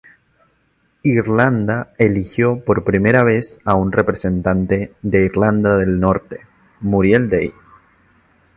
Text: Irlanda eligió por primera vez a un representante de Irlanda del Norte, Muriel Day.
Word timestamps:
Irlanda 1.03 1.93
eligió 1.99 2.63
por 2.65 2.83
primera 2.83 3.23
vez 3.23 3.59
a 3.65 3.75
un 3.75 3.91
representante 3.91 4.95
de 5.03 5.25
Irlanda 5.25 5.77
del 5.77 5.99
Norte, 5.99 6.39
Muriel 6.79 7.29
Day. 7.29 7.53